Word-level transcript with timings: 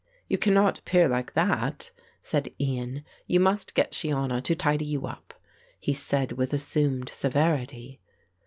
"You 0.27 0.39
cannot 0.39 0.79
appear 0.79 1.07
like 1.07 1.33
that," 1.35 1.91
said 2.19 2.51
Ian. 2.59 3.03
"You 3.27 3.39
must 3.39 3.75
get 3.75 3.91
Shiona 3.91 4.41
to 4.41 4.55
tidy 4.55 4.85
you 4.85 5.05
up," 5.05 5.35
he 5.79 5.93
said 5.93 6.31
with 6.31 6.53
assumed 6.53 7.09
severity. 7.09 7.99